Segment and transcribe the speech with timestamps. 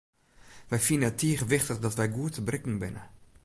[0.69, 3.03] Wy fine it tige wichtich dat wy goed te berikken binne.